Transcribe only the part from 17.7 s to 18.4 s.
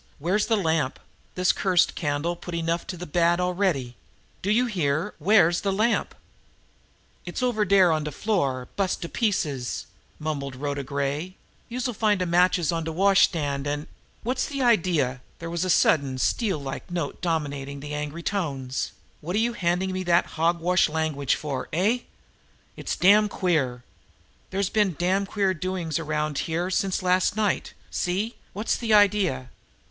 the angry